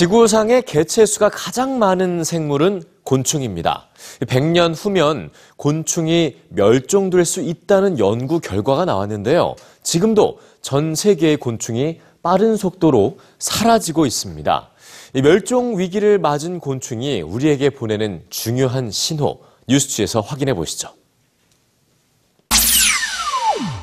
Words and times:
지구상의 0.00 0.62
개체 0.62 1.04
수가 1.04 1.28
가장 1.28 1.78
많은 1.78 2.24
생물은 2.24 2.84
곤충입니다. 3.04 3.88
100년 4.20 4.72
후면 4.74 5.28
곤충이 5.58 6.36
멸종될 6.48 7.26
수 7.26 7.42
있다는 7.42 7.98
연구 7.98 8.40
결과가 8.40 8.86
나왔는데요. 8.86 9.56
지금도 9.82 10.38
전 10.62 10.94
세계의 10.94 11.36
곤충이 11.36 12.00
빠른 12.22 12.56
속도로 12.56 13.18
사라지고 13.38 14.06
있습니다. 14.06 14.70
이 15.16 15.20
멸종 15.20 15.78
위기를 15.78 16.18
맞은 16.18 16.60
곤충이 16.60 17.20
우리에게 17.20 17.68
보내는 17.68 18.22
중요한 18.30 18.90
신호, 18.90 19.40
뉴스지에서 19.68 20.22
확인해 20.22 20.54
보시죠. 20.54 20.94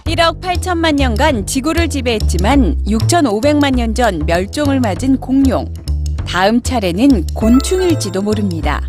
1억 0.05 0.41
8천만 0.41 0.95
년간 0.95 1.45
지구를 1.45 1.87
지배했지만 1.87 2.85
6,500만 2.87 3.75
년 3.75 3.93
전 3.93 4.25
멸종을 4.25 4.79
맞은 4.79 5.19
공룡. 5.19 5.71
다음 6.27 6.61
차례는 6.61 7.25
곤충일지도 7.33 8.21
모릅니다. 8.21 8.81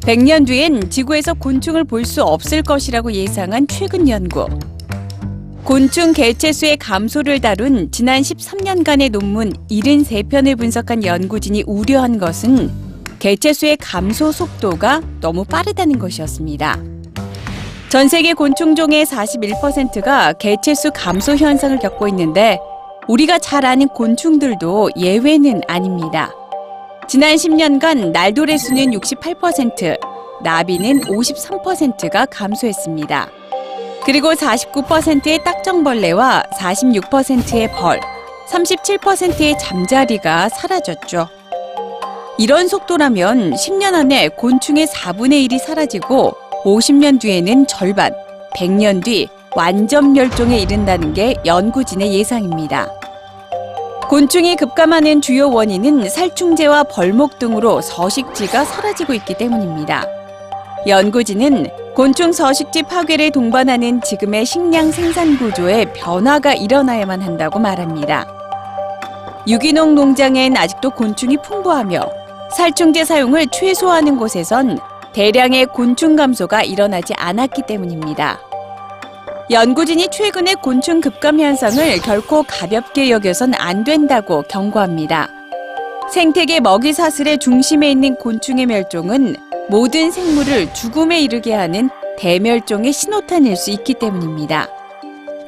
100년 0.00 0.46
뒤엔 0.46 0.90
지구에서 0.90 1.32
곤충을 1.34 1.84
볼 1.84 2.04
수 2.04 2.22
없을 2.22 2.62
것이라고 2.62 3.12
예상한 3.12 3.66
최근 3.68 4.08
연구. 4.08 4.46
곤충 5.62 6.12
개체수의 6.12 6.76
감소를 6.76 7.40
다룬 7.40 7.90
지난 7.90 8.20
13년간의 8.20 9.10
논문 9.12 9.52
73편을 9.70 10.58
분석한 10.58 11.04
연구진이 11.04 11.62
우려한 11.66 12.18
것은 12.18 12.70
개체수의 13.20 13.78
감소 13.78 14.30
속도가 14.32 15.00
너무 15.20 15.44
빠르다는 15.44 15.98
것이었습니다. 15.98 16.78
전 17.88 18.08
세계 18.08 18.34
곤충종의 18.34 19.06
41%가 19.06 20.32
개체수 20.34 20.90
감소 20.92 21.36
현상을 21.36 21.78
겪고 21.78 22.08
있는데 22.08 22.58
우리가 23.08 23.38
잘 23.38 23.64
아는 23.64 23.88
곤충들도 23.88 24.90
예외는 24.98 25.62
아닙니다. 25.68 26.32
지난 27.06 27.34
10년간 27.34 28.12
날도의 28.12 28.58
수는 28.58 28.86
68%, 28.92 29.98
나비는 30.42 31.02
53%가 31.02 32.26
감소했습니다. 32.26 33.30
그리고 34.04 34.32
49%의 34.32 35.44
딱정벌레와 35.44 36.44
46%의 36.58 37.70
벌, 37.72 38.00
37%의 38.50 39.58
잠자리가 39.58 40.48
사라졌죠. 40.48 41.28
이런 42.38 42.68
속도라면 42.68 43.52
10년 43.52 43.94
안에 43.94 44.28
곤충의 44.28 44.86
4분의 44.86 45.48
1이 45.48 45.58
사라지고 45.58 46.32
50년 46.64 47.20
뒤에는 47.20 47.66
절반, 47.66 48.12
100년 48.56 49.04
뒤 49.04 49.28
완전 49.54 50.14
멸종에 50.14 50.58
이른다는 50.58 51.12
게 51.12 51.34
연구진의 51.44 52.12
예상입니다. 52.14 52.88
곤충이 54.14 54.54
급감하는 54.54 55.20
주요 55.22 55.50
원인은 55.50 56.08
살충제와 56.08 56.84
벌목 56.84 57.40
등으로 57.40 57.80
서식지가 57.80 58.64
사라지고 58.64 59.12
있기 59.14 59.34
때문입니다. 59.34 60.06
연구진은 60.86 61.66
곤충 61.96 62.30
서식지 62.30 62.84
파괴를 62.84 63.32
동반하는 63.32 64.00
지금의 64.02 64.46
식량 64.46 64.92
생산 64.92 65.36
구조에 65.36 65.86
변화가 65.94 66.54
일어나야만 66.54 67.22
한다고 67.22 67.58
말합니다. 67.58 68.24
유기농 69.48 69.96
농장엔 69.96 70.56
아직도 70.56 70.90
곤충이 70.90 71.38
풍부하며 71.38 72.08
살충제 72.56 73.04
사용을 73.04 73.48
최소화하는 73.48 74.16
곳에선 74.16 74.78
대량의 75.12 75.66
곤충 75.66 76.14
감소가 76.14 76.62
일어나지 76.62 77.14
않았기 77.14 77.62
때문입니다. 77.66 78.38
연구진이 79.50 80.08
최근의 80.10 80.56
곤충 80.62 81.02
급감 81.02 81.38
현상을 81.38 82.00
결코 82.00 82.42
가볍게 82.44 83.10
여겨선 83.10 83.52
안 83.54 83.84
된다고 83.84 84.42
경고합니다. 84.48 85.28
생태계 86.10 86.60
먹이 86.60 86.94
사슬의 86.94 87.38
중심에 87.38 87.90
있는 87.90 88.14
곤충의 88.16 88.64
멸종은 88.66 89.36
모든 89.68 90.10
생물을 90.10 90.72
죽음에 90.72 91.20
이르게 91.20 91.52
하는 91.52 91.90
대멸종의 92.16 92.92
신호탄일 92.94 93.56
수 93.56 93.70
있기 93.70 93.94
때문입니다. 93.94 94.68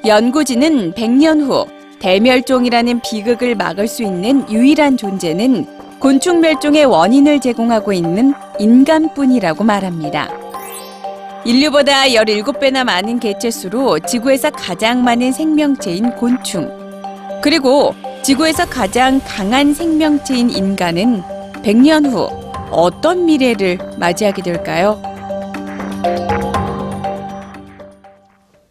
연구진은 0.04 0.92
100년 0.92 1.48
후 1.48 1.66
대멸종이라는 1.98 3.00
비극을 3.00 3.54
막을 3.54 3.88
수 3.88 4.02
있는 4.02 4.44
유일한 4.50 4.98
존재는 4.98 5.66
곤충 5.98 6.40
멸종의 6.40 6.84
원인을 6.84 7.40
제공하고 7.40 7.94
있는 7.94 8.34
인간뿐이라고 8.58 9.64
말합니다. 9.64 10.45
인류보다 11.46 12.06
17배나 12.06 12.82
많은 12.82 13.20
개체수로 13.20 14.00
지구에서 14.00 14.50
가장 14.50 15.04
많은 15.04 15.30
생명체인 15.30 16.10
곤충. 16.16 16.68
그리고 17.40 17.94
지구에서 18.24 18.66
가장 18.66 19.20
강한 19.24 19.72
생명체인 19.72 20.50
인간은 20.50 21.22
100년 21.62 22.10
후 22.10 22.28
어떤 22.72 23.26
미래를 23.26 23.78
맞이하게 23.96 24.42
될까요? 24.42 25.00